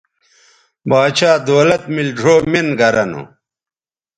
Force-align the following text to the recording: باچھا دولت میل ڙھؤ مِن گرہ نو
باچھا 0.89 1.31
دولت 1.47 1.83
میل 1.93 2.09
ڙھؤ 2.17 2.37
مِن 2.51 2.67
گرہ 2.79 3.05
نو 3.11 3.21